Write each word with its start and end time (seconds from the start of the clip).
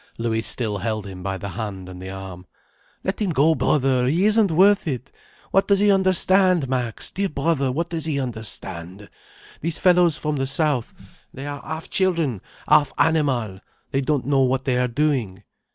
Louis 0.17 0.41
still 0.41 0.79
held 0.79 1.05
him 1.05 1.21
by 1.21 1.37
the 1.37 1.49
hand 1.49 1.87
and 1.87 1.99
by 1.99 2.07
the 2.07 2.11
arm. 2.11 2.47
"Let 3.03 3.21
him 3.21 3.29
go, 3.29 3.53
brother, 3.53 4.07
he 4.07 4.25
isn't 4.25 4.49
worth 4.49 4.87
it. 4.87 5.11
What 5.51 5.67
does 5.67 5.77
he 5.77 5.91
understand, 5.91 6.67
Max, 6.67 7.11
dear 7.11 7.29
brother, 7.29 7.71
what 7.71 7.89
does 7.89 8.05
he 8.05 8.19
understand? 8.19 9.11
These 9.59 9.77
fellows 9.77 10.17
from 10.17 10.37
the 10.37 10.47
south, 10.47 10.91
they 11.31 11.45
are 11.45 11.61
half 11.61 11.87
children, 11.91 12.41
half 12.67 12.91
animal. 12.97 13.59
They 13.91 14.01
don't 14.01 14.25
know 14.25 14.41
what 14.41 14.65
they 14.65 14.79
are 14.79 14.87
doing. 14.87 15.43